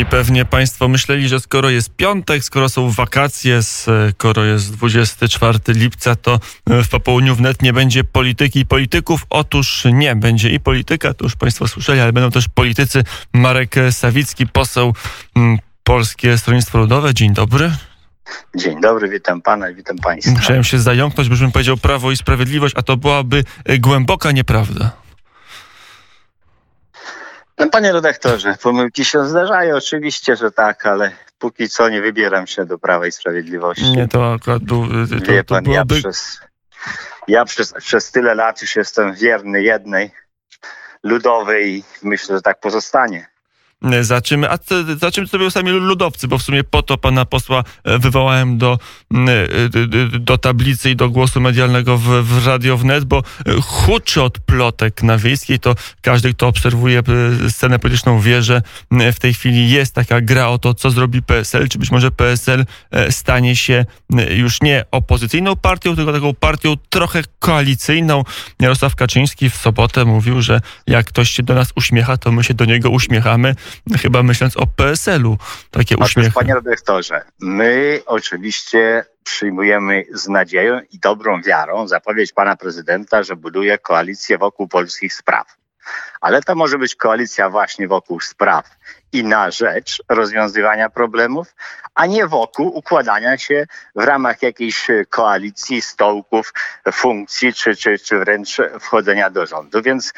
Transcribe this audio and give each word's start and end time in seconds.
I 0.00 0.06
pewnie 0.06 0.44
Państwo 0.44 0.88
myśleli, 0.88 1.28
że 1.28 1.40
skoro 1.40 1.70
jest 1.70 1.90
piątek, 1.96 2.44
skoro 2.44 2.68
są 2.68 2.90
wakacje, 2.90 3.60
skoro 3.62 4.44
jest 4.44 4.76
24 4.76 5.58
lipca, 5.68 6.16
to 6.16 6.40
w 6.66 6.88
popołudniu 6.88 7.34
wnet 7.34 7.62
nie 7.62 7.72
będzie 7.72 8.04
polityki 8.04 8.60
i 8.60 8.66
polityków. 8.66 9.26
Otóż 9.30 9.84
nie, 9.92 10.16
będzie 10.16 10.50
i 10.50 10.60
polityka, 10.60 11.14
to 11.14 11.24
już 11.24 11.36
Państwo 11.36 11.68
słyszeli, 11.68 12.00
ale 12.00 12.12
będą 12.12 12.30
też 12.30 12.48
politycy. 12.48 13.04
Marek 13.32 13.74
Sawicki, 13.90 14.46
poseł 14.46 14.94
mm, 15.36 15.58
Polskie 15.84 16.38
Stronnictwo 16.38 16.78
Ludowe. 16.78 17.14
Dzień 17.14 17.34
dobry. 17.34 17.72
Dzień 18.56 18.80
dobry, 18.80 19.08
witam 19.08 19.42
pana 19.42 19.70
i 19.70 19.74
witam 19.74 19.98
państwa. 19.98 20.32
Musiałem 20.32 20.64
się 20.64 20.78
zająknąć, 20.78 21.28
byśmy 21.28 21.50
powiedział 21.52 21.76
Prawo 21.76 22.10
i 22.10 22.16
Sprawiedliwość, 22.16 22.74
a 22.78 22.82
to 22.82 22.96
byłaby 22.96 23.44
głęboka 23.78 24.32
nieprawda. 24.32 25.05
No, 27.58 27.70
panie 27.70 27.92
redaktorze, 27.92 28.56
pomyłki 28.62 29.04
się 29.04 29.26
zdarzają, 29.26 29.76
oczywiście, 29.76 30.36
że 30.36 30.50
tak, 30.50 30.86
ale 30.86 31.12
póki 31.38 31.68
co 31.68 31.88
nie 31.88 32.02
wybieram 32.02 32.46
się 32.46 32.64
do 32.64 32.78
Prawa 32.78 33.06
i 33.06 33.12
Sprawiedliwości. 33.12 33.90
Nie, 33.90 34.08
to 34.08 34.32
akurat 34.32 34.62
był, 34.62 34.86
to, 34.86 35.32
Wie 35.32 35.44
to 35.44 35.54
pan, 35.54 35.64
byłoby... 35.64 35.94
ja, 35.94 36.00
przez, 36.00 36.40
ja 37.28 37.44
przez, 37.44 37.72
przez 37.72 38.10
tyle 38.10 38.34
lat 38.34 38.62
już 38.62 38.76
jestem 38.76 39.14
wierny 39.14 39.62
jednej 39.62 40.10
ludowej 41.02 41.76
i 41.78 41.84
myślę, 42.02 42.36
że 42.36 42.42
tak 42.42 42.60
pozostanie. 42.60 43.26
Za 44.00 44.20
czym, 44.20 44.44
a 44.44 44.58
za 45.00 45.10
czym 45.10 45.28
sobie 45.28 45.50
sami 45.50 45.70
ludowcy, 45.70 46.28
bo 46.28 46.38
w 46.38 46.42
sumie 46.42 46.64
po 46.64 46.82
to 46.82 46.98
pana 46.98 47.24
posła 47.24 47.64
e, 47.84 47.98
wywołałem 47.98 48.58
do, 48.58 48.78
e, 49.14 50.18
do 50.18 50.38
tablicy 50.38 50.90
i 50.90 50.96
do 50.96 51.10
głosu 51.10 51.40
medialnego 51.40 51.98
w, 51.98 52.02
w 52.02 52.46
Radio 52.46 52.76
Wnet, 52.76 53.04
bo 53.04 53.18
e, 53.18 53.52
huczy 53.60 54.22
od 54.22 54.38
plotek 54.38 55.02
na 55.02 55.18
Wiejskiej, 55.18 55.58
to 55.58 55.74
każdy, 56.00 56.34
kto 56.34 56.48
obserwuje 56.48 57.02
scenę 57.48 57.78
polityczną 57.78 58.20
wie, 58.20 58.42
że 58.42 58.62
w 58.90 59.20
tej 59.20 59.34
chwili 59.34 59.70
jest 59.70 59.94
taka 59.94 60.20
gra 60.20 60.48
o 60.48 60.58
to, 60.58 60.74
co 60.74 60.90
zrobi 60.90 61.22
PSL, 61.22 61.68
czy 61.68 61.78
być 61.78 61.90
może 61.90 62.10
PSL 62.10 62.66
stanie 63.10 63.56
się 63.56 63.84
już 64.30 64.62
nie 64.62 64.84
opozycyjną 64.90 65.56
partią, 65.56 65.96
tylko 65.96 66.12
taką 66.12 66.34
partią 66.34 66.74
trochę 66.88 67.22
koalicyjną. 67.38 68.24
Jarosław 68.60 68.94
Kaczyński 68.94 69.50
w 69.50 69.56
sobotę 69.56 70.04
mówił, 70.04 70.42
że 70.42 70.60
jak 70.86 71.06
ktoś 71.06 71.30
się 71.30 71.42
do 71.42 71.54
nas 71.54 71.72
uśmiecha, 71.76 72.16
to 72.16 72.32
my 72.32 72.44
się 72.44 72.54
do 72.54 72.64
niego 72.64 72.90
uśmiechamy, 72.90 73.54
chyba 74.02 74.22
myśląc 74.22 74.56
o 74.56 74.66
PSL-u. 74.66 75.36
Takie 75.70 75.96
uśmiechy. 75.96 76.32
panie 76.32 76.54
redaktorze, 76.54 77.24
my 77.40 78.00
oczywiście 78.06 79.04
przyjmujemy 79.24 80.04
z 80.14 80.28
nadzieją 80.28 80.80
i 80.90 80.98
dobrą 80.98 81.42
wiarą 81.42 81.88
zapowiedź 81.88 82.32
pana 82.32 82.56
prezydenta, 82.56 83.22
że 83.22 83.36
buduje 83.36 83.78
koalicję 83.78 84.38
wokół 84.38 84.68
polskich 84.68 85.14
spraw. 85.14 85.56
Ale 86.20 86.42
to 86.42 86.54
może 86.54 86.78
być 86.78 86.94
koalicja 86.94 87.50
właśnie 87.50 87.88
wokół 87.88 88.20
spraw 88.20 88.76
i 89.12 89.24
na 89.24 89.50
rzecz 89.50 90.02
rozwiązywania 90.08 90.90
problemów, 90.90 91.54
a 91.94 92.06
nie 92.06 92.26
wokół 92.26 92.76
układania 92.76 93.38
się 93.38 93.66
w 93.94 94.04
ramach 94.04 94.42
jakiejś 94.42 94.86
koalicji, 95.10 95.82
stołków, 95.82 96.52
funkcji, 96.92 97.54
czy, 97.54 97.76
czy, 97.76 97.98
czy 97.98 98.18
wręcz 98.18 98.56
wchodzenia 98.80 99.30
do 99.30 99.46
rządu. 99.46 99.82
Więc 99.82 100.12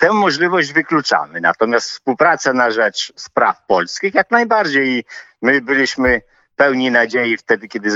tę 0.00 0.12
możliwość 0.12 0.72
wykluczamy. 0.72 1.40
Natomiast 1.40 1.90
współpraca 1.90 2.52
na 2.52 2.70
rzecz 2.70 3.12
spraw 3.16 3.66
polskich 3.66 4.14
jak 4.14 4.30
najbardziej. 4.30 4.88
I 4.88 5.04
my 5.42 5.60
byliśmy 5.60 6.22
pełni 6.56 6.90
nadziei 6.90 7.36
wtedy, 7.36 7.68
kiedy 7.68 7.90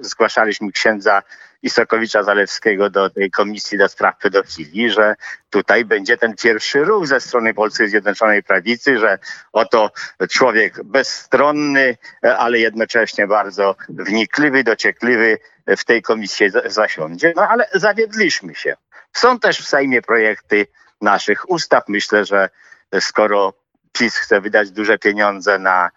zgłaszaliśmy 0.00 0.72
księdza 0.72 1.22
Isakowicza 1.62 2.22
Zalewskiego 2.22 2.90
do 2.90 3.10
tej 3.10 3.30
komisji 3.30 3.78
do 3.78 3.88
spraw 3.88 4.18
pedofilii, 4.18 4.90
że 4.90 5.14
tutaj 5.50 5.84
będzie 5.84 6.16
ten 6.16 6.34
pierwszy 6.34 6.84
ruch 6.84 7.06
ze 7.06 7.20
strony 7.20 7.54
Polskiej 7.54 7.88
Zjednoczonej 7.88 8.42
Prawicy, 8.42 8.98
że 8.98 9.18
oto 9.52 9.90
człowiek 10.30 10.84
bezstronny, 10.84 11.96
ale 12.38 12.58
jednocześnie 12.58 13.26
bardzo 13.26 13.76
wnikliwy, 13.88 14.64
dociekliwy 14.64 15.38
w 15.66 15.84
tej 15.84 16.02
komisji 16.02 16.50
za- 16.50 16.68
zasiądzie. 16.70 17.32
No 17.36 17.48
ale 17.48 17.68
zawiedliśmy 17.74 18.54
się. 18.54 18.76
Są 19.12 19.38
też 19.40 19.58
w 19.60 19.68
Sejmie 19.68 20.02
projekty 20.02 20.66
naszych 21.00 21.50
ustaw. 21.50 21.84
Myślę, 21.88 22.24
że 22.24 22.48
skoro 23.00 23.52
PiS 23.92 24.16
chce 24.16 24.40
wydać 24.40 24.70
duże 24.70 24.98
pieniądze 24.98 25.58
na 25.58 25.90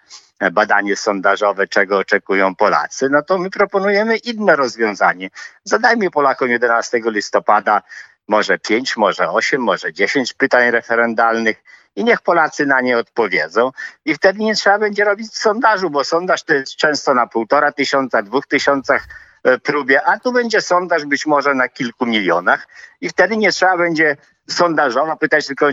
badanie 0.51 0.95
sondażowe, 0.95 1.67
czego 1.67 1.97
oczekują 1.97 2.55
Polacy, 2.55 3.09
no 3.09 3.23
to 3.23 3.37
my 3.37 3.49
proponujemy 3.49 4.17
inne 4.17 4.55
rozwiązanie. 4.55 5.29
Zadajmy 5.63 6.11
Polakom 6.11 6.49
11 6.49 7.01
listopada 7.05 7.81
może 8.27 8.59
5, 8.59 8.97
może 8.97 9.29
8, 9.29 9.61
może 9.61 9.93
10 9.93 10.33
pytań 10.33 10.71
referendalnych 10.71 11.63
i 11.95 12.03
niech 12.03 12.21
Polacy 12.21 12.65
na 12.65 12.81
nie 12.81 12.97
odpowiedzą. 12.97 13.71
I 14.05 14.15
wtedy 14.15 14.39
nie 14.39 14.55
trzeba 14.55 14.79
będzie 14.79 15.03
robić 15.03 15.37
sondażu, 15.37 15.89
bo 15.89 16.03
sondaż 16.03 16.43
to 16.43 16.53
jest 16.53 16.75
często 16.75 17.13
na 17.13 17.27
półtora 17.27 17.71
tysiąca, 17.71 18.21
dwóch 18.21 18.47
tysiącach 18.47 19.07
e, 19.43 19.57
próbie, 19.57 20.03
a 20.05 20.19
tu 20.19 20.31
będzie 20.31 20.61
sondaż 20.61 21.05
być 21.05 21.25
może 21.25 21.53
na 21.53 21.69
kilku 21.69 22.05
milionach 22.05 22.67
i 23.01 23.09
wtedy 23.09 23.37
nie 23.37 23.51
trzeba 23.51 23.77
będzie 23.77 24.17
sondażowo 24.49 25.17
pytać, 25.17 25.47
tylko 25.47 25.71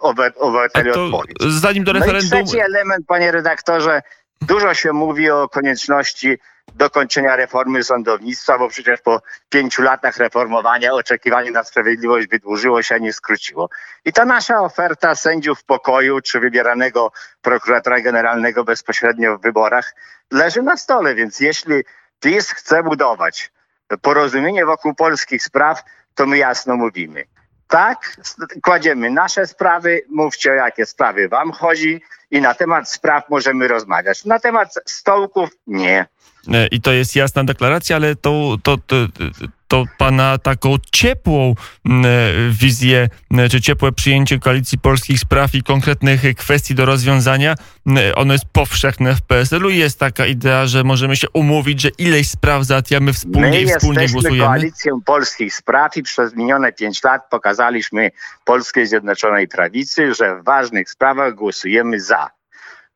obe- 0.00 0.32
A 0.36 0.40
obywateli 0.40 0.92
to 0.92 1.04
odpowiedź. 1.04 1.36
zanim 1.48 1.84
do 1.84 1.92
No 1.92 1.98
i 1.98 2.00
referendum... 2.02 2.44
trzeci 2.44 2.60
element, 2.60 3.06
panie 3.06 3.32
redaktorze, 3.32 4.02
dużo 4.42 4.74
się 4.74 4.92
mówi 4.92 5.30
o 5.30 5.48
konieczności 5.48 6.38
dokończenia 6.74 7.36
reformy 7.36 7.84
sądownictwa, 7.84 8.58
bo 8.58 8.68
przecież 8.68 9.00
po 9.00 9.22
pięciu 9.48 9.82
latach 9.82 10.16
reformowania 10.16 10.92
oczekiwanie 10.92 11.50
na 11.50 11.64
sprawiedliwość 11.64 12.28
wydłużyło 12.28 12.82
się, 12.82 12.94
a 12.94 12.98
nie 12.98 13.12
skróciło. 13.12 13.68
I 14.04 14.12
ta 14.12 14.24
nasza 14.24 14.60
oferta 14.60 15.14
sędziów 15.14 15.64
pokoju 15.64 16.20
czy 16.20 16.40
wybieranego 16.40 17.12
prokuratora 17.42 18.00
generalnego 18.00 18.64
bezpośrednio 18.64 19.38
w 19.38 19.42
wyborach 19.42 19.94
leży 20.32 20.62
na 20.62 20.76
stole, 20.76 21.14
więc 21.14 21.40
jeśli 21.40 21.74
PiS 22.20 22.50
chce 22.50 22.82
budować 22.82 23.52
porozumienie 24.02 24.66
wokół 24.66 24.94
polskich 24.94 25.42
spraw, 25.42 25.82
to 26.14 26.26
my 26.26 26.38
jasno 26.38 26.76
mówimy. 26.76 27.24
Tak, 27.68 28.16
kładziemy 28.62 29.10
nasze 29.10 29.46
sprawy, 29.46 30.02
mówcie 30.10 30.50
o 30.50 30.54
jakie 30.54 30.86
sprawy 30.86 31.28
wam 31.28 31.52
chodzi 31.52 32.02
i 32.30 32.40
na 32.40 32.54
temat 32.54 32.90
spraw 32.90 33.30
możemy 33.30 33.68
rozmawiać. 33.68 34.24
Na 34.24 34.38
temat 34.38 34.74
stołków 34.86 35.50
nie. 35.66 36.06
E, 36.52 36.66
I 36.66 36.80
to 36.80 36.92
jest 36.92 37.16
jasna 37.16 37.44
deklaracja, 37.44 37.96
ale 37.96 38.16
to, 38.16 38.56
to, 38.62 38.78
to, 38.86 38.96
to 39.74 39.84
pana 39.98 40.38
taką 40.38 40.76
ciepłą 40.92 41.54
m, 41.86 42.04
e, 42.04 42.08
wizję, 42.50 43.08
m, 43.30 43.48
czy 43.50 43.60
ciepłe 43.60 43.92
przyjęcie 43.92 44.38
koalicji 44.38 44.78
polskich 44.78 45.20
spraw 45.20 45.54
i 45.54 45.62
konkretnych 45.62 46.20
kwestii 46.36 46.74
do 46.74 46.84
rozwiązania, 46.84 47.54
m, 47.86 47.96
ono 48.14 48.32
jest 48.32 48.44
powszechne 48.52 49.14
w 49.14 49.22
PSL-u. 49.22 49.70
Jest 49.70 49.98
taka 49.98 50.26
idea, 50.26 50.66
że 50.66 50.84
możemy 50.84 51.16
się 51.16 51.26
umówić, 51.32 51.80
że 51.80 51.88
ileś 51.98 52.30
spraw 52.30 52.64
załatwiamy 52.64 53.06
My 53.06 53.12
wspólnie 53.12 53.62
i 53.62 53.66
wspólnie 53.66 54.08
głosujemy. 54.08 54.46
koalicją 54.46 55.00
polskich 55.00 55.54
spraw 55.54 55.96
i 55.96 56.02
przez 56.02 56.34
minione 56.34 56.72
pięć 56.72 57.02
lat 57.04 57.22
pokazaliśmy 57.30 58.10
Polskiej 58.44 58.86
Zjednoczonej 58.86 59.48
Prawicy, 59.48 60.14
że 60.14 60.36
w 60.36 60.44
ważnych 60.44 60.90
sprawach 60.90 61.34
głosujemy 61.34 62.00
za. 62.00 62.30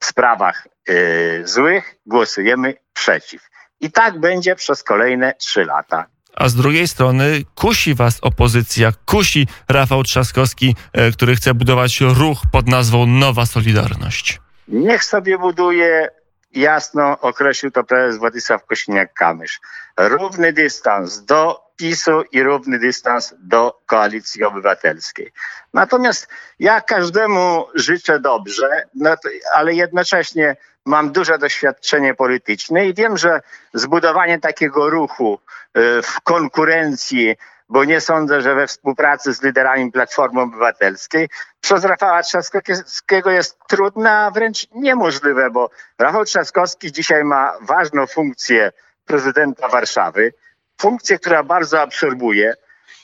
W 0.00 0.04
sprawach 0.04 0.68
y, 0.88 1.42
złych 1.44 1.94
głosujemy 2.06 2.74
przeciw. 2.92 3.48
I 3.80 3.92
tak 3.92 4.20
będzie 4.20 4.56
przez 4.56 4.82
kolejne 4.82 5.34
trzy 5.34 5.64
lata. 5.64 6.06
A 6.38 6.48
z 6.48 6.54
drugiej 6.54 6.88
strony 6.88 7.42
kusi 7.54 7.94
was 7.94 8.18
opozycja, 8.22 8.92
kusi 9.06 9.46
Rafał 9.68 10.02
Trzaskowski, 10.02 10.76
e, 10.92 11.12
który 11.12 11.36
chce 11.36 11.54
budować 11.54 12.00
ruch 12.00 12.38
pod 12.52 12.68
nazwą 12.68 13.06
Nowa 13.06 13.46
Solidarność. 13.46 14.40
Niech 14.68 15.04
sobie 15.04 15.38
buduje, 15.38 16.08
jasno 16.52 17.20
określił 17.20 17.70
to 17.72 17.84
prezes 17.84 18.18
Władysław 18.18 18.66
Kosiniak-Kamysz, 18.66 19.58
równy 19.98 20.52
dystans 20.52 21.24
do 21.24 21.60
PiSu 21.76 22.22
i 22.32 22.42
równy 22.42 22.78
dystans 22.78 23.34
do 23.38 23.80
Koalicji 23.86 24.44
Obywatelskiej. 24.44 25.32
Natomiast 25.74 26.28
ja 26.58 26.80
każdemu 26.80 27.66
życzę 27.74 28.20
dobrze, 28.20 28.82
no 28.94 29.16
ale 29.54 29.74
jednocześnie 29.74 30.56
mam 30.88 31.12
duże 31.12 31.38
doświadczenie 31.38 32.14
polityczne 32.14 32.86
i 32.86 32.94
wiem, 32.94 33.16
że 33.16 33.40
zbudowanie 33.74 34.40
takiego 34.40 34.90
ruchu 34.90 35.40
y, 35.78 36.02
w 36.02 36.20
konkurencji 36.20 37.36
bo 37.68 37.84
nie 37.84 38.00
sądzę, 38.00 38.40
że 38.40 38.54
we 38.54 38.66
współpracy 38.66 39.34
z 39.34 39.42
liderami 39.42 39.92
Platformy 39.92 40.40
Obywatelskiej 40.40 41.28
przez 41.60 41.84
Rafała 41.84 42.22
Trzaskowskiego 42.22 43.30
jest 43.30 43.58
trudne, 43.68 44.10
a 44.10 44.30
wręcz 44.30 44.66
niemożliwe, 44.74 45.50
bo 45.50 45.70
Rafał 45.98 46.24
Trzaskowski 46.24 46.92
dzisiaj 46.92 47.24
ma 47.24 47.52
ważną 47.60 48.06
funkcję 48.06 48.72
prezydenta 49.04 49.68
Warszawy, 49.68 50.32
funkcję, 50.80 51.18
która 51.18 51.42
bardzo 51.42 51.80
absorbuje. 51.80 52.54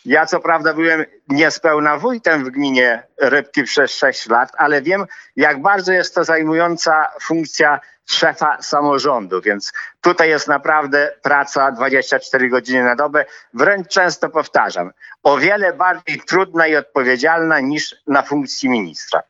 Ja 0.04 0.26
co 0.26 0.40
prawda 0.40 0.74
byłem 0.74 1.04
niespełna 1.28 1.98
wójtem 1.98 2.44
w 2.44 2.50
gminie 2.50 3.02
Rybki 3.20 3.62
przez 3.64 3.90
6 3.90 4.28
lat, 4.28 4.52
ale 4.58 4.82
wiem, 4.82 5.06
jak 5.36 5.62
bardzo 5.62 5.92
jest 5.92 6.14
to 6.14 6.24
zajmująca 6.24 7.08
funkcja 7.22 7.80
szefa 8.06 8.62
samorządu, 8.62 9.40
więc 9.40 9.72
tutaj 10.00 10.28
jest 10.28 10.48
naprawdę 10.48 11.12
praca 11.22 11.72
24 11.72 12.48
godziny 12.48 12.84
na 12.84 12.96
dobę. 12.96 13.24
Wręcz 13.54 13.88
często 13.88 14.28
powtarzam, 14.28 14.90
o 15.22 15.36
wiele 15.36 15.72
bardziej 15.72 16.20
trudna 16.20 16.66
i 16.66 16.76
odpowiedzialna 16.76 17.60
niż 17.60 17.96
na 18.06 18.22
funkcji 18.22 18.68
ministra. 18.68 19.22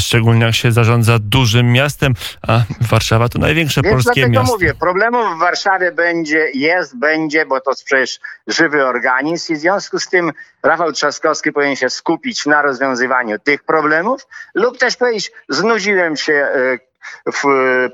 Szczególnie 0.00 0.46
jak 0.46 0.54
się 0.54 0.72
zarządza 0.72 1.18
dużym 1.18 1.72
miastem, 1.72 2.14
a 2.48 2.60
Warszawa 2.80 3.28
to 3.28 3.38
największe 3.38 3.82
Więc 3.82 3.94
polskie 3.94 4.20
dlatego 4.20 4.40
miasto. 4.40 4.54
mówię, 4.54 4.74
problemów 4.80 5.36
w 5.36 5.38
Warszawie 5.38 5.92
będzie, 5.92 6.50
jest, 6.54 6.98
będzie, 6.98 7.46
bo 7.46 7.60
to 7.60 7.70
przecież 7.84 8.20
żywy 8.46 8.86
organizm 8.86 9.52
i 9.52 9.56
w 9.56 9.58
związku 9.58 9.98
z 9.98 10.08
tym 10.08 10.32
Rafał 10.62 10.92
Trzaskowski 10.92 11.52
powinien 11.52 11.76
się 11.76 11.90
skupić 11.90 12.46
na 12.46 12.62
rozwiązywaniu 12.62 13.38
tych 13.38 13.64
problemów 13.64 14.26
lub 14.54 14.78
też 14.78 14.96
powiedzieć, 14.96 15.32
znudziłem 15.48 16.16
się 16.16 16.32
e, 16.32 16.78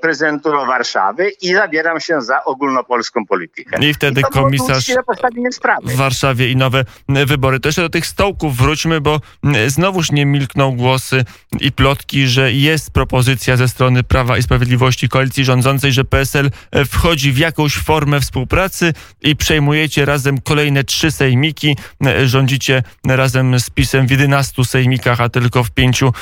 prezydenturą 0.00 0.66
Warszawy 0.66 1.30
i 1.42 1.54
zabieram 1.54 2.00
się 2.00 2.20
za 2.20 2.44
ogólnopolską 2.44 3.26
politykę. 3.26 3.86
I 3.86 3.94
wtedy 3.94 4.20
I 4.20 4.24
komisarz 4.24 4.86
w 5.84 5.96
Warszawie 5.96 6.50
i 6.50 6.56
nowe 6.56 6.84
m, 7.08 7.26
wybory. 7.26 7.60
To 7.60 7.68
jeszcze 7.68 7.82
do 7.82 7.88
tych 7.88 8.06
stołków 8.06 8.56
wróćmy, 8.56 9.00
bo 9.00 9.20
m, 9.44 9.70
znowuż 9.70 10.12
nie 10.12 10.26
milkną 10.26 10.76
głosy 10.76 11.24
i 11.60 11.72
plotki, 11.72 12.26
że 12.26 12.52
jest 12.52 12.90
propozycja 12.90 13.56
ze 13.56 13.68
strony 13.68 14.02
Prawa 14.02 14.38
i 14.38 14.42
Sprawiedliwości 14.42 15.08
koalicji 15.08 15.44
rządzącej, 15.44 15.92
że 15.92 16.04
PSL 16.04 16.50
e, 16.70 16.84
wchodzi 16.84 17.32
w 17.32 17.38
jakąś 17.38 17.76
formę 17.76 18.20
współpracy 18.20 18.92
i 19.22 19.36
przejmujecie 19.36 20.04
razem 20.04 20.40
kolejne 20.40 20.84
trzy 20.84 21.10
sejmiki. 21.10 21.76
Rządzicie 22.24 22.82
razem 23.08 23.60
z 23.60 23.70
PiSem 23.70 24.06
w 24.06 24.10
11 24.10 24.64
sejmikach, 24.64 25.20
a 25.20 25.28
tylko 25.28 25.64
w 25.64 25.70
pięciu 25.70 26.12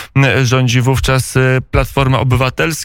rządzi 0.42 0.81
wówczas 0.81 1.34
Platforma 1.70 2.20
Obywatelska 2.20 2.80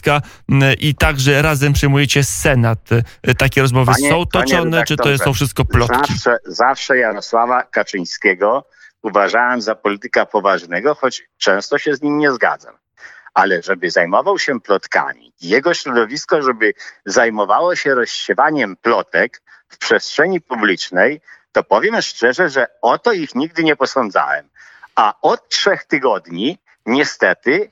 m, 0.48 0.60
i 0.78 0.94
także 0.94 1.42
razem 1.42 1.72
przejmujecie 1.72 2.24
Senat. 2.24 2.78
E, 3.22 3.34
Takie 3.34 3.60
rozmowy 3.60 3.92
Panie- 3.92 4.10
są 4.10 4.26
toczone, 4.26 4.84
czy 4.84 4.96
to 4.96 5.18
są 5.18 5.32
wszystko 5.34 5.64
plotki? 5.64 6.12
Zawsze, 6.12 6.36
zawsze 6.46 6.98
Jarosława 6.98 7.62
Kaczyńskiego 7.62 8.64
uważałem 9.02 9.62
za 9.62 9.74
polityka 9.74 10.26
poważnego, 10.26 10.94
choć 10.94 11.22
często 11.38 11.78
się 11.78 11.94
z 11.94 12.02
nim 12.02 12.18
nie 12.18 12.32
zgadzam. 12.32 12.74
Ale 13.34 13.62
żeby 13.62 13.90
zajmował 13.90 14.38
się 14.38 14.60
plotkami, 14.60 15.32
jego 15.40 15.74
środowisko, 15.74 16.42
żeby 16.42 16.74
zajmowało 17.06 17.76
się 17.76 17.94
rozsiewaniem 17.94 18.76
plotek 18.76 19.42
w 19.68 19.78
przestrzeni 19.78 20.40
publicznej, 20.40 21.20
to 21.52 21.64
powiem 21.64 22.02
szczerze, 22.02 22.48
że 22.48 22.66
o 22.82 22.98
to 22.98 23.12
ich 23.12 23.34
nigdy 23.34 23.64
nie 23.64 23.76
posądzałem. 23.76 24.48
A 24.94 25.14
od 25.22 25.48
trzech 25.48 25.84
tygodni, 25.84 26.58
niestety, 26.86 27.70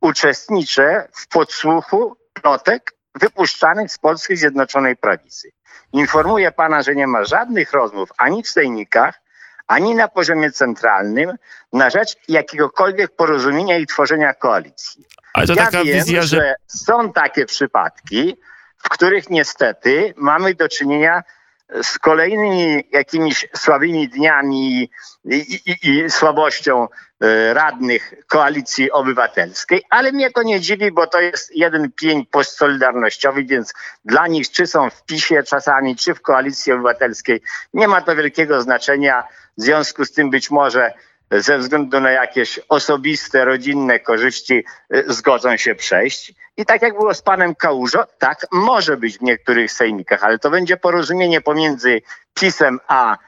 uczestniczę 0.00 1.08
w 1.12 1.28
podsłuchu 1.28 2.16
plotek 2.32 2.92
wypuszczanych 3.14 3.92
z 3.92 3.98
Polskiej 3.98 4.36
Zjednoczonej 4.36 4.96
Prawicy. 4.96 5.50
Informuję 5.92 6.52
pana, 6.52 6.82
że 6.82 6.94
nie 6.94 7.06
ma 7.06 7.24
żadnych 7.24 7.72
rozmów 7.72 8.08
ani 8.18 8.42
w 8.42 8.48
sejmikach, 8.48 9.20
ani 9.66 9.94
na 9.94 10.08
poziomie 10.08 10.50
centralnym 10.52 11.36
na 11.72 11.90
rzecz 11.90 12.16
jakiegokolwiek 12.28 13.16
porozumienia 13.16 13.78
i 13.78 13.86
tworzenia 13.86 14.34
koalicji. 14.34 15.04
Ale 15.32 15.46
to 15.46 15.54
ja 15.54 15.64
taka 15.64 15.84
wiem, 15.84 15.98
wizja, 15.98 16.22
że 16.22 16.36
że 16.36 16.54
są 16.66 17.12
takie 17.12 17.46
przypadki, 17.46 18.36
w 18.78 18.88
których 18.88 19.30
niestety 19.30 20.14
mamy 20.16 20.54
do 20.54 20.68
czynienia 20.68 21.22
z 21.82 21.98
kolejnymi 21.98 22.84
jakimiś 22.92 23.48
słabymi 23.56 24.08
dniami 24.08 24.82
i, 24.82 24.90
i, 25.30 25.76
i, 25.82 26.10
słabością 26.10 26.88
e, 27.20 27.54
radnych 27.54 28.14
koalicji 28.26 28.90
obywatelskiej, 28.90 29.82
ale 29.90 30.12
mnie 30.12 30.30
to 30.30 30.42
nie 30.42 30.60
dziwi, 30.60 30.92
bo 30.92 31.06
to 31.06 31.20
jest 31.20 31.56
jeden 31.56 31.92
pień 31.92 32.26
postsolidarnościowy, 32.26 33.44
więc 33.44 33.74
dla 34.04 34.26
nich, 34.26 34.50
czy 34.50 34.66
są 34.66 34.90
w 34.90 35.04
PiSie 35.04 35.42
czasami, 35.42 35.96
czy 35.96 36.14
w 36.14 36.22
koalicji 36.22 36.72
obywatelskiej, 36.72 37.42
nie 37.74 37.88
ma 37.88 38.00
to 38.00 38.16
wielkiego 38.16 38.62
znaczenia. 38.62 39.24
W 39.58 39.62
związku 39.62 40.04
z 40.04 40.12
tym 40.12 40.30
być 40.30 40.50
może 40.50 40.92
ze 41.30 41.58
względu 41.58 42.00
na 42.00 42.10
jakieś 42.10 42.60
osobiste, 42.68 43.44
rodzinne 43.44 44.00
korzyści 44.00 44.64
y, 44.94 45.04
zgodzą 45.12 45.56
się 45.56 45.74
przejść. 45.74 46.34
I 46.56 46.66
tak 46.66 46.82
jak 46.82 46.92
było 46.92 47.14
z 47.14 47.22
panem 47.22 47.54
Kałużo, 47.54 48.06
tak 48.18 48.46
może 48.52 48.96
być 48.96 49.18
w 49.18 49.22
niektórych 49.22 49.72
sejmikach, 49.72 50.24
ale 50.24 50.38
to 50.38 50.50
będzie 50.50 50.76
porozumienie 50.76 51.40
pomiędzy 51.40 52.02
PiSem 52.34 52.80
a 52.88 53.18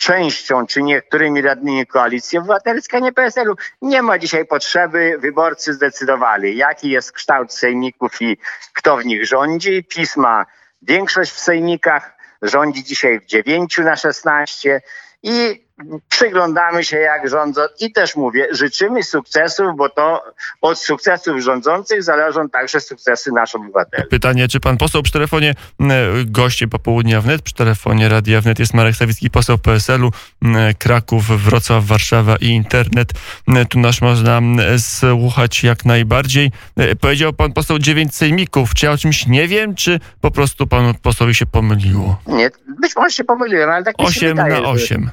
częścią 0.00 0.66
czy 0.66 0.82
niektórymi 0.82 1.42
radnymi 1.42 1.86
koalicji 1.86 2.38
obywatelskiej, 2.38 3.02
nie 3.02 3.12
PSL-u. 3.12 3.54
Nie 3.82 4.02
ma 4.02 4.18
dzisiaj 4.18 4.46
potrzeby, 4.46 5.16
wyborcy 5.18 5.74
zdecydowali, 5.74 6.56
jaki 6.56 6.90
jest 6.90 7.12
kształt 7.12 7.52
sejmików 7.52 8.22
i 8.22 8.38
kto 8.72 8.96
w 8.96 9.04
nich 9.04 9.26
rządzi. 9.26 9.84
PiS 9.84 10.16
ma 10.16 10.46
większość 10.82 11.32
w 11.32 11.38
sejmikach, 11.38 12.16
rządzi 12.42 12.84
dzisiaj 12.84 13.20
w 13.20 13.26
9 13.26 13.78
na 13.78 13.96
16 13.96 14.80
i 15.22 15.66
przyglądamy 16.08 16.84
się 16.84 16.96
jak 16.96 17.28
rządzą 17.30 17.60
i 17.80 17.92
też 17.92 18.16
mówię, 18.16 18.46
życzymy 18.50 19.02
sukcesów, 19.02 19.66
bo 19.76 19.88
to 19.88 20.22
od 20.60 20.78
sukcesów 20.78 21.40
rządzących 21.40 22.02
zależą 22.02 22.48
także 22.48 22.80
sukcesy 22.80 23.32
naszych 23.32 23.60
obywateli. 23.60 24.08
pytanie, 24.08 24.48
czy 24.48 24.60
pan 24.60 24.76
poseł 24.76 25.02
przy 25.02 25.12
telefonie, 25.12 25.54
m, 25.80 25.90
goście 26.26 26.68
popołudnia 26.68 27.20
wnet, 27.20 27.42
przy 27.42 27.54
telefonie 27.54 28.08
Radia 28.08 28.40
Wnet 28.40 28.58
jest 28.58 28.74
Marek 28.74 28.96
Sawicki, 28.96 29.30
poseł 29.30 29.58
PSL-u, 29.58 30.10
m, 30.42 30.56
Kraków, 30.78 31.26
Wrocław, 31.44 31.84
Warszawa 31.84 32.36
i 32.40 32.46
internet. 32.46 33.12
M, 33.48 33.66
Tu 33.66 33.80
nasz 33.80 34.00
można 34.00 34.40
słuchać 34.78 35.64
jak 35.64 35.84
najbardziej. 35.84 36.50
E, 36.76 36.96
Powiedział 36.96 37.32
pan 37.32 37.52
poseł 37.52 37.78
dziewięć 37.78 38.14
sejmików. 38.16 38.74
Czy 38.74 38.86
ja 38.86 38.92
o 38.92 38.98
czymś 38.98 39.26
nie 39.26 39.48
wiem, 39.48 39.74
czy 39.74 40.00
po 40.20 40.30
prostu 40.30 40.66
panu 40.66 40.94
posłowi 41.02 41.34
się 41.34 41.46
pomyliło? 41.46 42.20
Nie, 42.26 42.50
być 42.80 42.96
może 42.96 43.10
się 43.10 43.24
pomyliłem, 43.24 43.70
ale 43.70 43.84
tak 43.84 43.98
mi 43.98 44.04
się 44.04 44.08
Osiem 44.08 44.28
wydaje, 44.36 44.50
na 44.54 44.56
że- 44.60 44.64
osiem. 44.66 45.10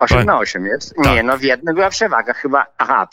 8 0.00 0.16
Pan- 0.18 0.26
na 0.26 0.38
8 0.38 0.66
jest? 0.66 0.94
Tak. 0.96 1.06
Nie, 1.06 1.22
no 1.22 1.38
w 1.38 1.42
jednym 1.42 1.74
była 1.74 1.90
przewaga 1.90 2.32
chyba. 2.34 2.66
Aha, 2.78 3.08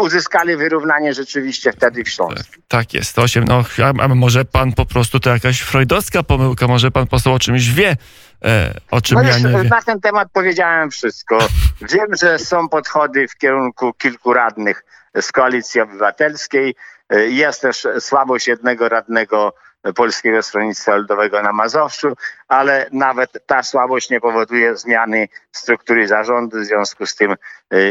uzyskali 0.00 0.56
wyrównanie 0.56 1.14
rzeczywiście 1.14 1.72
wtedy 1.72 2.04
w 2.04 2.08
Śląsku. 2.08 2.54
Tak 2.68 2.94
jest, 2.94 3.18
osiem. 3.18 3.44
No, 3.44 3.64
a, 4.00 4.08
może 4.08 4.44
pan 4.44 4.72
po 4.72 4.86
prostu 4.86 5.20
to 5.20 5.30
jakaś 5.30 5.60
freudowska 5.60 6.22
pomyłka, 6.22 6.66
może 6.66 6.90
pan 6.90 7.06
poseł 7.06 7.34
o 7.34 7.38
czymś 7.38 7.70
wie, 7.70 7.96
e, 8.44 8.74
o 8.90 9.00
czym 9.00 9.14
No 9.16 9.22
ja 9.22 9.38
nie 9.38 9.48
wiem. 9.48 9.68
na 9.68 9.82
ten 9.82 10.00
temat 10.00 10.28
powiedziałem 10.32 10.90
wszystko. 10.90 11.38
Wiem, 11.92 12.06
że 12.22 12.38
są 12.38 12.68
podchody 12.68 13.28
w 13.28 13.36
kierunku 13.36 13.92
kilku 13.92 14.32
radnych 14.32 14.84
z 15.20 15.32
Koalicji 15.32 15.80
Obywatelskiej. 15.80 16.74
Y, 17.12 17.30
Jest 17.30 17.60
też 17.62 17.86
słabość 18.00 18.48
jednego 18.48 18.88
radnego 18.88 19.54
Polskiego 19.94 20.42
Stronnictwa 20.42 20.96
Ludowego 20.96 21.42
na 21.42 21.52
Mazowszu, 21.52 22.12
ale 22.48 22.86
nawet 22.92 23.46
ta 23.46 23.62
słabość 23.62 24.10
nie 24.10 24.20
powoduje 24.20 24.76
zmiany 24.76 25.28
struktury 25.52 26.08
zarządu, 26.08 26.60
w 26.60 26.64
związku 26.64 27.06
z 27.06 27.14
tym 27.14 27.34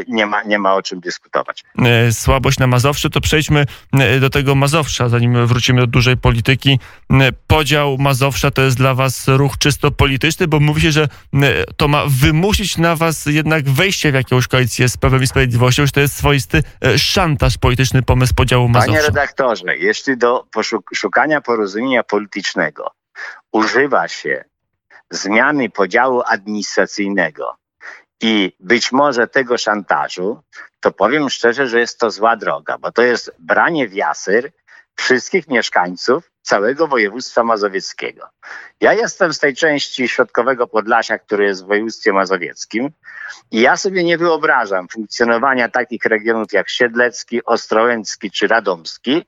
nie 0.07 0.25
ma, 0.25 0.43
nie 0.43 0.59
ma 0.59 0.75
o 0.75 0.81
czym 0.81 0.99
dyskutować. 0.99 1.63
e, 1.85 2.11
słabość 2.11 2.59
na 2.59 2.67
Mazowszu, 2.67 3.09
to 3.09 3.21
przejdźmy 3.21 3.65
e, 3.93 4.19
do 4.19 4.29
tego 4.29 4.55
Mazowsza, 4.55 5.09
zanim 5.09 5.47
wrócimy 5.47 5.81
do 5.81 5.87
dużej 5.87 6.17
polityki. 6.17 6.79
E, 7.11 7.31
Podział 7.47 7.97
Mazowsza 7.97 8.51
to 8.51 8.61
jest 8.61 8.77
dla 8.77 8.93
was 8.93 9.27
ruch 9.27 9.57
czysto 9.57 9.91
polityczny, 9.91 10.47
bo 10.47 10.59
mówi 10.59 10.81
się, 10.81 10.91
że 10.91 11.07
to 11.77 11.87
ma 11.87 12.03
wymusić 12.07 12.77
na 12.77 12.95
was 12.95 13.25
jednak 13.25 13.69
wejście 13.69 14.11
w 14.11 14.15
jakąś 14.15 14.47
koalicję 14.47 14.89
z 14.89 14.97
Prawem 14.97 15.23
i 15.23 15.27
Sprawiedliwością, 15.27 15.85
że 15.85 15.91
to 15.91 15.99
jest 15.99 16.15
swoisty 16.15 16.63
szantaż 16.97 17.57
polityczny 17.57 18.03
pomysł 18.03 18.33
podziału 18.35 18.65
Panie 18.65 18.87
Mazowsza. 18.87 19.07
redaktorze, 19.07 19.77
jeśli 19.77 20.17
do 20.17 20.45
szukania 20.93 21.41
porozumienia 21.41 22.03
politycznego 22.03 22.91
używa 23.51 24.07
się 24.07 24.43
zmiany 25.11 25.69
podziału 25.69 26.21
administracyjnego 26.25 27.55
i 28.21 28.55
być 28.59 28.91
może 28.91 29.27
tego 29.27 29.57
szantażu, 29.57 30.43
to 30.79 30.91
powiem 30.91 31.29
szczerze, 31.29 31.67
że 31.67 31.79
jest 31.79 31.99
to 31.99 32.11
zła 32.11 32.35
droga, 32.35 32.77
bo 32.77 32.91
to 32.91 33.01
jest 33.01 33.31
branie 33.39 33.87
w 33.87 33.93
jasyr 33.93 34.51
wszystkich 34.95 35.47
mieszkańców 35.47 36.31
całego 36.41 36.87
województwa 36.87 37.43
mazowieckiego. 37.43 38.29
Ja 38.81 38.93
jestem 38.93 39.33
z 39.33 39.39
tej 39.39 39.55
części 39.55 40.07
środkowego 40.07 40.67
Podlasia, 40.67 41.19
który 41.19 41.45
jest 41.45 41.63
w 41.63 41.67
województwie 41.67 42.13
mazowieckim 42.13 42.89
i 43.51 43.61
ja 43.61 43.77
sobie 43.77 44.03
nie 44.03 44.17
wyobrażam 44.17 44.87
funkcjonowania 44.87 45.69
takich 45.69 46.05
regionów 46.05 46.53
jak 46.53 46.69
Siedlecki, 46.69 47.45
Ostrołęcki 47.45 48.31
czy 48.31 48.47
Radomski 48.47 49.25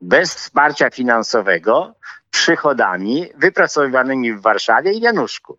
bez 0.00 0.34
wsparcia 0.34 0.90
finansowego 0.90 1.94
przychodami 2.30 3.28
wypracowywanymi 3.36 4.32
w 4.32 4.40
Warszawie 4.40 4.92
i 4.92 5.00
Januszku. 5.00 5.58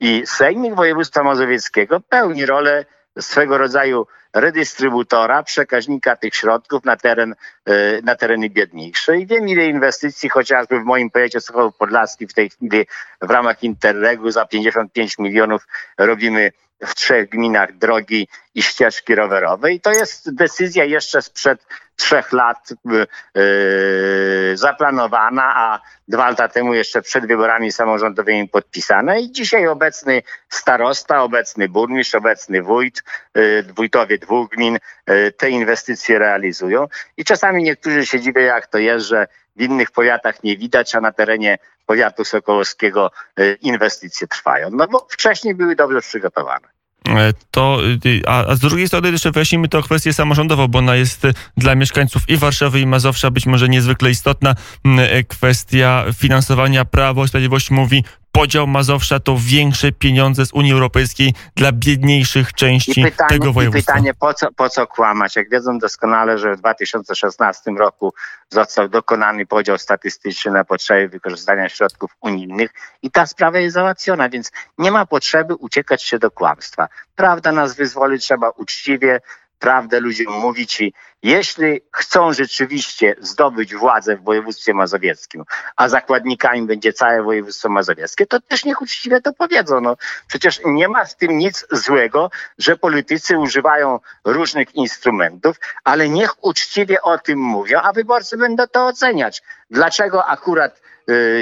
I 0.00 0.22
Sejmik 0.26 0.74
Województwa 0.74 1.22
Mazowieckiego 1.22 2.00
pełni 2.00 2.46
rolę 2.46 2.84
swego 3.20 3.58
rodzaju 3.58 4.06
redystrybutora, 4.40 5.42
przekaźnika 5.42 6.16
tych 6.16 6.34
środków 6.34 6.84
na, 6.84 6.96
teren, 6.96 7.34
e, 7.64 8.02
na 8.02 8.16
tereny 8.16 8.50
biedniejsze. 8.50 9.18
I 9.18 9.26
wiem, 9.26 9.48
ile 9.48 9.66
inwestycji 9.66 10.28
chociażby 10.28 10.80
w 10.80 10.84
moim 10.84 11.10
powiecie 11.10 11.40
Sochowo 11.40 11.72
Podlaski 11.72 12.26
w 12.26 12.34
tej 12.34 12.50
chwili 12.50 12.86
w 13.22 13.30
ramach 13.30 13.62
Interregu 13.62 14.30
za 14.30 14.46
55 14.46 15.18
milionów 15.18 15.66
robimy 15.98 16.52
w 16.80 16.94
trzech 16.94 17.28
gminach 17.28 17.78
drogi 17.78 18.28
i 18.54 18.62
ścieżki 18.62 19.14
rowerowe. 19.14 19.72
I 19.72 19.80
to 19.80 19.90
jest 19.90 20.34
decyzja 20.34 20.84
jeszcze 20.84 21.22
sprzed 21.22 21.66
trzech 21.98 22.32
lat 22.32 22.72
yy, 22.84 24.56
zaplanowana, 24.56 25.56
a 25.56 25.80
dwa 26.08 26.28
lata 26.28 26.48
temu 26.48 26.74
jeszcze 26.74 27.02
przed 27.02 27.26
wyborami 27.26 27.72
samorządowymi 27.72 28.48
podpisana. 28.48 29.18
I 29.18 29.30
dzisiaj 29.30 29.66
obecny 29.66 30.22
starosta, 30.48 31.22
obecny 31.22 31.68
burmistrz, 31.68 32.14
obecny 32.14 32.62
wójt, 32.62 33.02
yy, 33.34 33.62
wójtowie 33.62 34.18
dwóch 34.28 34.50
gmin 34.50 34.78
yy, 35.08 35.32
te 35.32 35.50
inwestycje 35.50 36.18
realizują. 36.18 36.86
I 37.16 37.24
czasami 37.24 37.62
niektórzy 37.62 38.06
się 38.06 38.20
dziwią, 38.20 38.40
jak 38.40 38.66
to 38.66 38.78
jest, 38.78 39.06
że 39.06 39.26
w 39.56 39.62
innych 39.62 39.90
powiatach 39.90 40.42
nie 40.44 40.56
widać, 40.56 40.94
a 40.94 41.00
na 41.00 41.12
terenie 41.12 41.58
powiatu 41.86 42.24
sokołowskiego 42.24 43.10
y, 43.40 43.58
inwestycje 43.62 44.26
trwają. 44.26 44.68
No 44.72 44.86
bo 44.88 45.06
wcześniej 45.10 45.54
były 45.54 45.76
dobrze 45.76 46.00
przygotowane. 46.00 46.68
E, 47.08 47.32
to, 47.50 47.78
a, 48.26 48.54
z 48.54 48.60
drugiej 48.60 48.88
strony 48.88 49.10
jeszcze 49.10 49.30
wyjaśnijmy 49.30 49.68
tę 49.68 49.82
kwestię 49.82 50.12
samorządową, 50.12 50.68
bo 50.68 50.78
ona 50.78 50.96
jest 50.96 51.26
dla 51.56 51.74
mieszkańców 51.74 52.22
i 52.28 52.36
Warszawy, 52.36 52.80
i 52.80 52.86
Mazowsza 52.86 53.30
być 53.30 53.46
może 53.46 53.68
niezwykle 53.68 54.10
istotna. 54.10 54.54
E, 54.98 55.24
kwestia 55.24 56.04
finansowania 56.18 56.84
Prawo 56.84 57.24
i 57.24 57.28
Sprawiedliwość 57.28 57.70
mówi 57.70 58.04
podział 58.38 58.66
Mazowsza 58.66 59.20
to 59.20 59.36
większe 59.40 59.92
pieniądze 59.92 60.46
z 60.46 60.52
Unii 60.52 60.72
Europejskiej 60.72 61.34
dla 61.56 61.72
biedniejszych 61.72 62.52
części 62.52 63.02
pytanie, 63.02 63.28
tego 63.28 63.52
województwa. 63.52 63.92
I 63.92 63.96
pytanie, 63.96 64.14
po 64.14 64.34
co, 64.34 64.52
po 64.52 64.68
co 64.68 64.86
kłamać? 64.86 65.36
Jak 65.36 65.50
wiedzą 65.50 65.78
doskonale, 65.78 66.38
że 66.38 66.56
w 66.56 66.58
2016 66.58 67.70
roku 67.70 68.14
został 68.48 68.88
dokonany 68.88 69.46
podział 69.46 69.78
statystyczny 69.78 70.52
na 70.52 70.64
potrzeby 70.64 71.08
wykorzystania 71.08 71.68
środków 71.68 72.10
unijnych 72.20 72.70
i 73.02 73.10
ta 73.10 73.26
sprawa 73.26 73.58
jest 73.58 73.74
załatwiona, 73.74 74.28
więc 74.28 74.52
nie 74.78 74.90
ma 74.90 75.06
potrzeby 75.06 75.54
uciekać 75.54 76.02
się 76.02 76.18
do 76.18 76.30
kłamstwa. 76.30 76.88
Prawda 77.16 77.52
nas 77.52 77.76
wyzwoli, 77.76 78.18
trzeba 78.18 78.50
uczciwie, 78.50 79.20
prawdę 79.58 80.00
ludziom 80.00 80.32
mówić 80.32 80.80
i 80.80 80.92
jeśli 81.22 81.80
chcą 81.92 82.32
rzeczywiście 82.32 83.16
zdobyć 83.20 83.74
władzę 83.74 84.16
w 84.16 84.24
województwie 84.24 84.74
mazowieckim, 84.74 85.44
a 85.76 85.88
zakładnikami 85.88 86.62
będzie 86.62 86.92
całe 86.92 87.22
województwo 87.22 87.68
mazowieckie, 87.68 88.26
to 88.26 88.40
też 88.40 88.64
niech 88.64 88.82
uczciwie 88.82 89.20
to 89.20 89.32
powiedzą. 89.32 89.80
No, 89.80 89.96
przecież 90.26 90.60
nie 90.64 90.88
ma 90.88 91.04
w 91.04 91.16
tym 91.16 91.38
nic 91.38 91.66
złego, 91.70 92.30
że 92.58 92.76
politycy 92.76 93.38
używają 93.38 94.00
różnych 94.24 94.74
instrumentów, 94.74 95.56
ale 95.84 96.08
niech 96.08 96.44
uczciwie 96.44 97.02
o 97.02 97.18
tym 97.18 97.38
mówią, 97.38 97.80
a 97.82 97.92
wyborcy 97.92 98.36
będą 98.36 98.66
to 98.66 98.86
oceniać. 98.86 99.42
Dlaczego 99.70 100.26
akurat 100.26 100.80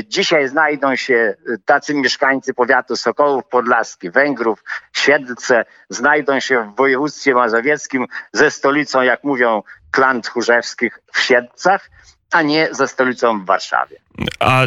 Dzisiaj 0.06 0.48
znajdą 0.48 0.96
się 0.96 1.34
tacy 1.64 1.94
mieszkańcy 1.94 2.54
powiatu 2.54 2.96
Sokołów 2.96 3.44
Podlaski, 3.44 4.10
Węgrów, 4.10 4.64
Siedlce, 4.92 5.64
znajdą 5.88 6.40
się 6.40 6.72
w 6.72 6.76
województwie 6.76 7.34
mazowieckim 7.34 8.06
ze 8.32 8.50
stolicą, 8.50 9.02
jak 9.02 9.24
mówią, 9.24 9.62
klan 9.90 10.22
tchórzewskich 10.22 10.98
w 11.12 11.20
Siedlcach, 11.20 11.90
a 12.36 12.42
nie 12.42 12.68
ze 12.72 12.88
stolicą 12.88 13.40
w 13.40 13.44
Warszawie. 13.44 13.96
A 14.40 14.62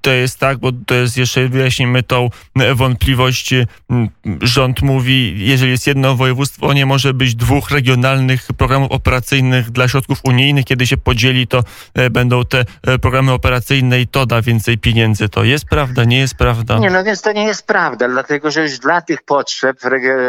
to 0.00 0.10
jest 0.10 0.38
tak, 0.38 0.58
bo 0.58 0.70
to 0.86 0.94
jest 0.94 1.16
jeszcze, 1.16 1.48
wyjaśnimy 1.48 2.02
tą 2.02 2.28
wątpliwość. 2.74 3.54
Rząd 4.40 4.82
mówi, 4.82 5.34
jeżeli 5.38 5.70
jest 5.70 5.86
jedno 5.86 6.16
województwo, 6.16 6.72
nie 6.72 6.86
może 6.86 7.14
być 7.14 7.34
dwóch 7.34 7.70
regionalnych 7.70 8.46
programów 8.58 8.92
operacyjnych 8.92 9.70
dla 9.70 9.88
środków 9.88 10.18
unijnych. 10.24 10.64
Kiedy 10.64 10.86
się 10.86 10.96
podzieli, 10.96 11.46
to 11.46 11.62
e, 11.94 12.10
będą 12.10 12.44
te 12.44 12.64
e, 12.86 12.98
programy 12.98 13.32
operacyjne 13.32 14.00
i 14.00 14.06
to 14.06 14.26
da 14.26 14.42
więcej 14.42 14.78
pieniędzy. 14.78 15.28
To 15.28 15.44
jest 15.44 15.64
prawda, 15.64 16.04
nie 16.04 16.18
jest 16.18 16.34
prawda? 16.34 16.78
Nie, 16.78 16.90
no 16.90 17.04
więc 17.04 17.22
to 17.22 17.32
nie 17.32 17.44
jest 17.44 17.66
prawda, 17.66 18.08
dlatego 18.08 18.50
że 18.50 18.62
już 18.62 18.78
dla 18.78 19.02
tych 19.02 19.22
potrzeb 19.22 19.76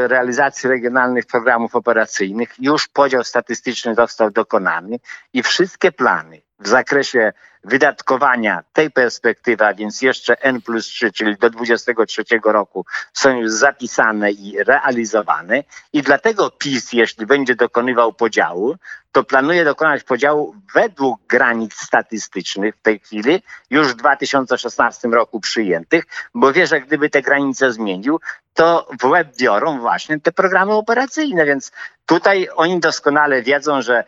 realizacji 0.07 0.69
regionalnych 0.69 1.25
programów 1.25 1.75
operacyjnych 1.75 2.53
już 2.59 2.87
podział 2.87 3.23
statystyczny 3.23 3.95
został 3.95 4.31
dokonany 4.31 4.99
i 5.33 5.43
wszystkie 5.43 5.91
plany 5.91 6.42
w 6.59 6.67
zakresie 6.67 7.33
wydatkowania 7.63 8.63
tej 8.73 8.91
perspektywy, 8.91 9.65
a 9.65 9.73
więc 9.73 10.01
jeszcze 10.01 10.41
N 10.41 10.61
plus 10.61 10.85
3, 10.85 11.11
czyli 11.11 11.37
do 11.37 11.49
23 11.49 12.23
roku 12.43 12.85
są 13.13 13.37
już 13.37 13.51
zapisane 13.51 14.31
i 14.31 14.63
realizowane. 14.63 15.63
I 15.93 16.01
dlatego 16.01 16.51
PiS, 16.51 16.93
jeśli 16.93 17.25
będzie 17.25 17.55
dokonywał 17.55 18.13
podziału, 18.13 18.75
to 19.13 19.23
planuje 19.23 19.65
dokonać 19.65 20.03
podziału 20.03 20.55
według 20.73 21.21
granic 21.27 21.73
statystycznych 21.73 22.75
w 22.75 22.81
tej 22.81 22.99
chwili, 22.99 23.43
już 23.69 23.87
w 23.87 23.95
2016 23.95 25.07
roku 25.07 25.39
przyjętych, 25.39 26.03
bo 26.33 26.53
wie, 26.53 26.67
że 26.67 26.81
gdyby 26.81 27.09
te 27.09 27.21
granice 27.21 27.71
zmienił, 27.71 28.19
to 28.53 28.87
w 29.01 29.05
łeb 29.05 29.27
biorą 29.37 29.79
właśnie 29.79 30.19
te 30.19 30.31
programy 30.31 30.73
operacyjne, 30.73 31.45
więc 31.45 31.71
tutaj 32.05 32.47
oni 32.55 32.79
doskonale 32.79 33.41
wiedzą, 33.41 33.81
że 33.81 34.03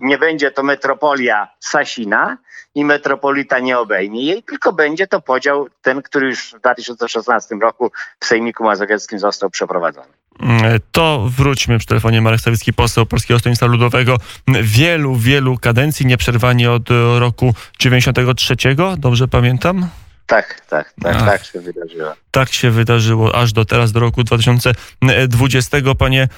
nie 0.00 0.18
będzie 0.18 0.50
to 0.50 0.62
metropolia 0.62 1.48
Sasina 1.60 2.38
i 2.74 2.84
metropolita 2.84 3.58
nie 3.58 3.78
obejmie 3.78 4.24
jej, 4.24 4.42
tylko 4.42 4.72
będzie 4.72 5.06
to 5.06 5.20
podział 5.20 5.68
ten, 5.82 6.02
który 6.02 6.26
już 6.26 6.54
w 6.54 6.58
2016 6.58 7.54
roku 7.54 7.92
w 8.20 8.26
Sejmiku 8.26 8.64
Mazowieckim 8.64 9.18
został 9.18 9.50
przeprowadzony. 9.50 10.12
To 10.92 11.30
wróćmy 11.36 11.78
przy 11.78 11.88
telefonie 11.88 12.20
Marek 12.20 12.40
Sawicki, 12.40 12.72
poseł 12.72 13.06
Polskiego 13.06 13.38
Stronnictwa 13.38 13.66
Ludowego. 13.66 14.16
Wielu, 14.62 15.16
wielu 15.16 15.58
kadencji, 15.58 16.06
nieprzerwanie 16.06 16.70
od 16.70 16.88
roku 17.18 17.54
93, 17.78 18.56
dobrze 18.98 19.28
pamiętam? 19.28 19.88
Tak, 20.28 20.60
tak, 20.68 20.94
tak, 21.02 21.16
Ach, 21.16 21.26
tak 21.26 21.44
się 21.44 21.60
wydarzyło. 21.60 22.14
Tak 22.30 22.52
się 22.52 22.70
wydarzyło 22.70 23.34
aż 23.34 23.52
do 23.52 23.64
teraz, 23.64 23.92
do 23.92 24.00
roku 24.00 24.24
2020. 24.24 25.78
Panie 25.98 26.28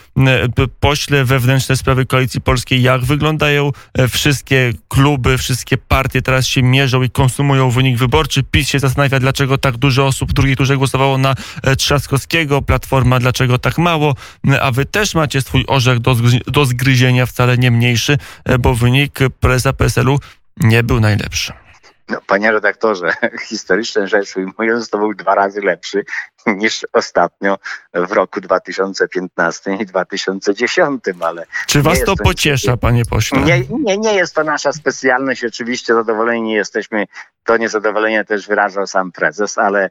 pośle, 0.81 1.25
wewnętrzne 1.25 1.77
sprawy 1.77 2.07
Koalicji 2.07 2.41
Polskiej, 2.41 2.83
jak 2.83 3.05
wyglądają 3.05 3.71
e, 3.99 4.09
wszystkie 4.09 4.73
kluby, 4.89 5.39
wszystkie 5.39 5.77
partie 5.79 6.23
teraz 6.23 6.47
się 6.47 6.63
mierzą 6.63 7.03
i 7.03 7.11
konsumują 7.11 7.71
wynik 7.71 7.99
wyborczy? 7.99 8.43
PiS 8.43 8.69
się 8.69 8.79
zastanawia, 8.79 9.21
dlaczego 9.21 9.59
tak 9.59 9.77
dużo 9.77 10.07
osób 10.07 10.31
w 10.31 10.33
drugiej 10.33 10.57
turze 10.57 10.77
głosowało 10.77 11.19
na 11.19 11.35
e, 11.63 11.77
Trzaskowskiego, 11.77 12.63
Platforma 12.63 13.19
dlaczego 13.19 13.59
tak 13.59 13.79
mało, 13.79 14.15
a 14.61 14.71
wy 14.71 14.85
też 14.85 15.15
macie 15.15 15.41
swój 15.41 15.65
orzech 15.69 15.99
do, 15.99 16.17
do 16.47 16.65
zgryzienia, 16.65 17.27
wcale 17.27 17.59
nie 17.59 17.71
mniejszy, 17.71 18.19
e, 18.45 18.59
bo 18.59 18.75
wynik 18.75 19.19
prezesa 19.41 19.73
PSL-u 19.73 20.19
nie 20.57 20.83
był 20.83 21.01
najlepszy. 21.01 21.53
No, 22.11 22.19
panie 22.27 22.53
redaktorze, 22.53 23.13
historycznie 23.49 24.09
rzecz 24.09 24.37
ujmując, 24.37 24.91
to 24.91 24.99
był 24.99 25.15
dwa 25.15 25.35
razy 25.35 25.61
lepszy 25.61 26.05
niż 26.47 26.87
ostatnio 26.93 27.59
w 27.95 28.13
roku 28.13 28.41
2015 28.41 29.75
i 29.75 29.87
2010, 29.87 31.05
ale... 31.21 31.47
Czy 31.67 31.83
was 31.83 32.05
to 32.05 32.17
pociesza, 32.17 32.77
panie 32.77 33.05
pośle? 33.05 33.41
Nie, 33.41 33.63
nie, 33.71 33.99
nie 33.99 34.15
jest 34.15 34.35
to 34.35 34.45
nasza 34.45 34.73
specjalność. 34.73 35.45
Oczywiście 35.45 35.95
zadowoleni 35.95 36.43
nie 36.43 36.55
jesteśmy. 36.55 37.07
To 37.45 37.57
niezadowolenie 37.57 38.25
też 38.25 38.47
wyrażał 38.47 38.87
sam 38.87 39.13
prezes, 39.13 39.59
ale 39.59 39.91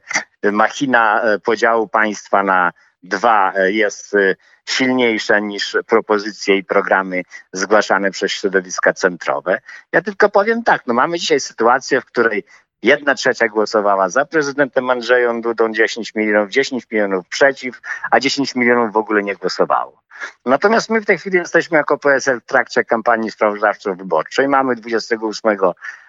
machina 0.52 1.22
e, 1.22 1.38
podziału 1.38 1.88
państwa 1.88 2.42
na 2.42 2.72
dwa 3.02 3.52
e, 3.54 3.72
jest 3.72 4.14
e, 4.14 4.36
silniejsza 4.70 5.38
niż 5.38 5.76
propozycje 5.86 6.56
i 6.56 6.64
programy 6.64 7.22
zgłaszane 7.52 8.10
przez 8.10 8.32
środowiska 8.32 8.92
centrowe. 8.92 9.60
Ja 9.92 10.02
tylko 10.02 10.28
powiem 10.28 10.62
tak, 10.62 10.82
no 10.86 10.94
mamy 10.94 11.18
dzisiaj 11.18 11.40
sytuację, 11.40 12.00
w 12.00 12.04
której 12.04 12.44
Jedna 12.82 13.14
trzecia 13.14 13.48
głosowała 13.48 14.08
za 14.08 14.24
prezydentem 14.24 14.90
Andrzeją 14.90 15.40
Dudą, 15.40 15.72
10 15.72 16.14
milionów, 16.14 16.50
10 16.50 16.86
milionów 16.90 17.28
przeciw, 17.28 17.80
a 18.10 18.20
10 18.20 18.54
milionów 18.54 18.92
w 18.92 18.96
ogóle 18.96 19.22
nie 19.22 19.36
głosowało. 19.36 20.02
Natomiast 20.46 20.90
my 20.90 21.00
w 21.00 21.06
tej 21.06 21.18
chwili 21.18 21.36
jesteśmy 21.38 21.76
jako 21.76 21.98
PSL 21.98 22.40
w 22.40 22.44
trakcie 22.44 22.84
kampanii 22.84 23.30
sprawozdawczo-wyborczej. 23.30 24.48
Mamy 24.48 24.74
28 24.74 25.58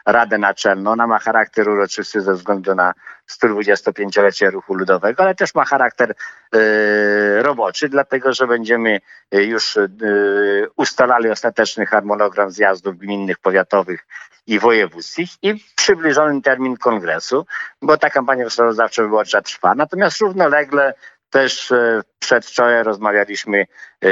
Radę 0.06 0.38
Naczelną. 0.38 0.92
Ona 0.92 1.08
ma 1.08 1.20
charakter 1.20 1.70
uroczysty 1.70 2.22
ze 2.22 2.34
względu 2.34 2.76
na 2.76 2.94
125-lecie 3.30 4.52
ruchu 4.52 4.74
ludowego, 4.74 5.24
ale 5.24 5.36
też 5.36 5.56
ma 5.56 5.66
charakter 5.66 6.16
yy, 6.54 7.44
roboczy, 7.44 7.90
dlatego 7.90 8.34
że 8.34 8.48
będziemy 8.48 9.02
e, 9.32 9.44
już 9.44 9.76
yy, 9.76 10.70
ustalali 10.76 11.30
ostateczny 11.30 11.86
harmonogram 11.86 12.52
zjazdów 12.52 12.98
gminnych, 12.98 13.38
powiatowych 13.38 14.06
i 14.48 14.60
wojewódzkich 14.60 15.30
i 15.42 15.66
przybliżony 15.76 16.42
termin 16.42 16.78
kongresu, 16.78 17.46
bo 17.82 17.98
ta 17.98 18.10
kampania 18.10 18.46
sprawozdawczo-wyborcza 18.46 19.42
trwa. 19.42 19.76
Natomiast 19.76 20.22
równolegle 20.22 20.94
też 21.32 21.72
e, 21.72 22.02
przedwczoraj 22.20 22.84
rozmawialiśmy 22.84 23.58
e, 24.02 24.08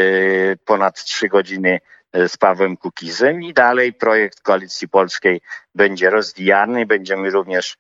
ponad 0.66 1.04
trzy 1.04 1.28
godziny 1.28 1.80
e, 2.14 2.30
z 2.30 2.38
Pawłem 2.38 2.78
Kukizem 2.78 3.44
i 3.44 3.54
dalej 3.54 3.94
projekt 3.94 4.42
Koalicji 4.42 4.90
Polskiej 4.90 5.42
będzie 5.76 6.10
rozwijany. 6.10 6.86
Będziemy 6.86 7.30
również 7.30 7.78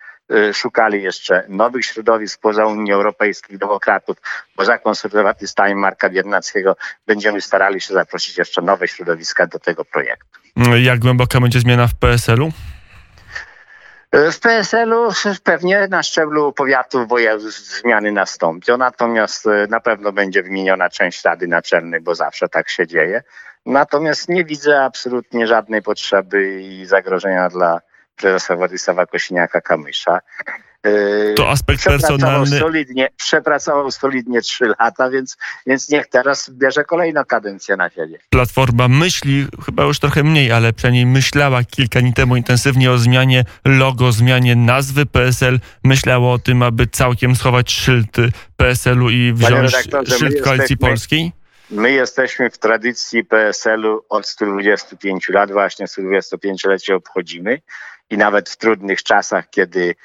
szukali 0.53 1.03
jeszcze 1.03 1.43
nowych 1.47 1.85
środowisk 1.85 2.41
poza 2.41 2.65
Unii 2.65 2.91
Europejskiej, 2.93 3.57
demokratów, 3.57 4.17
poza 4.55 4.77
konserwatystami 4.77 5.75
Marka 5.75 6.09
Biernackiego. 6.09 6.75
Będziemy 7.07 7.41
starali 7.41 7.81
się 7.81 7.93
zaprosić 7.93 8.37
jeszcze 8.37 8.61
nowe 8.61 8.87
środowiska 8.87 9.47
do 9.47 9.59
tego 9.59 9.85
projektu. 9.85 10.39
Jak 10.83 10.99
głęboka 10.99 11.39
będzie 11.39 11.59
zmiana 11.59 11.87
w 11.87 11.95
PSL-u? 11.95 12.51
W 14.13 14.39
PSL-u 14.39 15.09
pewnie 15.43 15.87
na 15.87 16.03
szczeblu 16.03 16.53
powiatu 16.53 17.07
województw 17.07 17.81
zmiany 17.81 18.11
nastąpią, 18.11 18.77
natomiast 18.77 19.47
e, 19.47 19.67
na 19.69 19.79
pewno 19.79 20.11
będzie 20.11 20.43
wymieniona 20.43 20.89
część 20.89 21.23
Rady 21.23 21.47
Naczelnej, 21.47 22.01
bo 22.01 22.15
zawsze 22.15 22.49
tak 22.49 22.69
się 22.69 22.87
dzieje. 22.87 23.23
Natomiast 23.65 24.29
nie 24.29 24.45
widzę 24.45 24.83
absolutnie 24.83 25.47
żadnej 25.47 25.81
potrzeby 25.81 26.61
i 26.61 26.85
zagrożenia 26.85 27.49
dla 27.49 27.81
prezesa 28.15 28.55
Władysława 28.55 29.03
Kosiniaka-Kamysza. 29.03 30.19
Yy, 30.85 31.33
to 31.35 31.49
aspekt 31.49 31.79
przepracował 31.79 32.17
personalny. 32.17 32.59
Solidnie, 32.59 33.09
przepracował 33.17 33.91
solidnie 33.91 34.41
trzy 34.41 34.65
lata, 34.79 35.09
więc, 35.09 35.37
więc 35.67 35.89
niech 35.89 36.07
teraz 36.07 36.49
bierze 36.49 36.83
kolejną 36.83 37.25
kadencję 37.25 37.77
na 37.77 37.89
siebie. 37.89 38.19
Platforma 38.29 38.87
myśli, 38.87 39.47
chyba 39.65 39.83
już 39.83 39.99
trochę 39.99 40.23
mniej, 40.23 40.51
ale 40.51 40.73
przynajmniej 40.73 41.05
myślała 41.05 41.63
kilka 41.63 41.99
dni 41.99 42.13
temu 42.13 42.35
intensywnie 42.35 42.91
o 42.91 42.97
zmianie 42.97 43.45
logo, 43.65 44.11
zmianie 44.11 44.55
nazwy 44.55 45.05
PSL. 45.05 45.59
Myślała 45.83 46.33
o 46.33 46.39
tym, 46.39 46.63
aby 46.63 46.87
całkiem 46.87 47.35
schować 47.35 47.71
szyldy 47.71 48.31
PSL-u 48.57 49.09
i 49.09 49.33
wziąć 49.33 49.71
szyld 50.17 50.41
Koalicji 50.41 50.77
Polskiej. 50.77 51.31
My 51.71 51.91
jesteśmy 51.91 52.49
w 52.49 52.57
tradycji 52.57 53.25
PSL-u 53.25 54.05
od 54.09 54.27
125 54.27 55.29
lat, 55.29 55.51
właśnie 55.51 55.85
125-lecie 55.85 56.95
obchodzimy 56.95 57.61
i 58.09 58.17
nawet 58.17 58.49
w 58.49 58.57
trudnych 58.57 59.03
czasach, 59.03 59.49
kiedy 59.49 59.95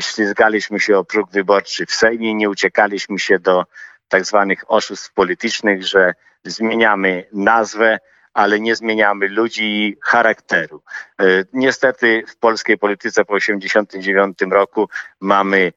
ślizgaliśmy 0.00 0.80
się 0.80 0.98
o 0.98 1.04
próg 1.04 1.30
wyborczy 1.30 1.86
w 1.86 1.92
Sejmie, 1.92 2.34
nie 2.34 2.50
uciekaliśmy 2.50 3.18
się 3.18 3.38
do 3.38 3.64
tak 4.08 4.24
zwanych 4.24 4.64
oszustw 4.70 5.12
politycznych, 5.12 5.86
że 5.86 6.14
zmieniamy 6.44 7.24
nazwę, 7.32 7.98
ale 8.34 8.60
nie 8.60 8.76
zmieniamy 8.76 9.28
ludzi 9.28 9.64
i 9.64 9.96
charakteru. 10.02 10.82
Y, 11.22 11.46
niestety 11.52 12.24
w 12.28 12.36
polskiej 12.36 12.78
polityce 12.78 13.24
po 13.24 13.34
1989 13.34 14.52
roku 14.52 14.88
mamy 15.20 15.58
y, 15.58 15.72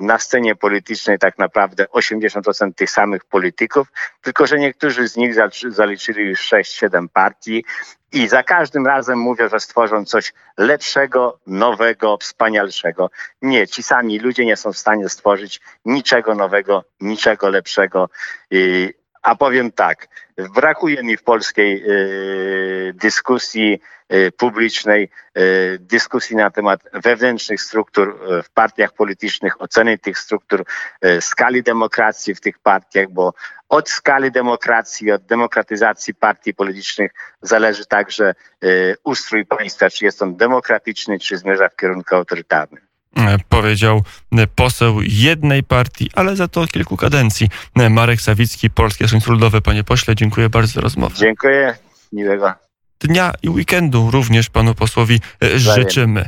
na 0.00 0.18
scenie 0.18 0.54
politycznej 0.56 1.18
tak 1.18 1.38
naprawdę 1.38 1.84
80% 1.84 2.74
tych 2.74 2.90
samych 2.90 3.24
polityków, 3.24 3.92
tylko 4.20 4.46
że 4.46 4.58
niektórzy 4.58 5.08
z 5.08 5.16
nich 5.16 5.34
zaliczyli 5.68 6.24
już 6.24 6.50
6-7 6.52 7.06
partii 7.12 7.64
i 8.12 8.28
za 8.28 8.42
każdym 8.42 8.86
razem 8.86 9.18
mówią, 9.18 9.48
że 9.48 9.60
stworzą 9.60 10.04
coś 10.04 10.32
lepszego, 10.58 11.38
nowego, 11.46 12.16
wspanialszego. 12.16 13.10
Nie, 13.42 13.68
ci 13.68 13.82
sami 13.82 14.18
ludzie 14.18 14.44
nie 14.44 14.56
są 14.56 14.72
w 14.72 14.78
stanie 14.78 15.08
stworzyć 15.08 15.60
niczego 15.84 16.34
nowego, 16.34 16.84
niczego 17.00 17.48
lepszego. 17.48 18.08
A 19.22 19.34
powiem 19.34 19.72
tak, 19.72 20.08
brakuje 20.54 21.02
mi 21.02 21.16
w 21.16 21.22
polskiej 21.22 21.82
y, 21.86 22.92
dyskusji 22.94 23.80
y, 24.12 24.32
publicznej, 24.32 25.08
y, 25.38 25.78
dyskusji 25.80 26.36
na 26.36 26.50
temat 26.50 26.80
wewnętrznych 26.92 27.62
struktur 27.62 28.18
w 28.44 28.50
partiach 28.50 28.92
politycznych, 28.92 29.62
oceny 29.62 29.98
tych 29.98 30.18
struktur, 30.18 30.64
skali 31.20 31.62
demokracji 31.62 32.34
w 32.34 32.40
tych 32.40 32.58
partiach, 32.58 33.10
bo 33.10 33.34
od 33.68 33.90
skali 33.90 34.32
demokracji, 34.32 35.12
od 35.12 35.26
demokratyzacji 35.26 36.14
partii 36.14 36.54
politycznych 36.54 37.12
zależy 37.42 37.86
także 37.86 38.34
ustrój 39.04 39.46
państwa, 39.46 39.90
czy 39.90 40.04
jest 40.04 40.22
on 40.22 40.36
demokratyczny, 40.36 41.18
czy 41.18 41.38
zmierza 41.38 41.68
w 41.68 41.76
kierunku 41.76 42.14
autorytarnym. 42.14 42.91
E, 43.16 43.38
powiedział 43.48 44.02
e, 44.32 44.46
poseł 44.46 45.02
jednej 45.02 45.62
partii, 45.62 46.10
ale 46.14 46.36
za 46.36 46.48
to 46.48 46.66
kilku 46.66 46.96
kadencji. 46.96 47.48
E, 47.76 47.90
Marek 47.90 48.20
Sawicki, 48.20 48.70
Polskie 48.70 49.04
Stronnictwo 49.04 49.32
Ludowe. 49.32 49.60
Panie 49.60 49.84
pośle, 49.84 50.14
dziękuję 50.16 50.48
bardzo 50.48 50.72
za 50.72 50.80
rozmowę. 50.80 51.14
Dziękuję, 51.18 51.74
miłego. 52.12 52.52
Dnia 53.00 53.32
i 53.42 53.48
weekendu 53.48 54.10
również 54.10 54.50
panu 54.50 54.74
posłowi 54.74 55.20
życzymy. 55.56 56.20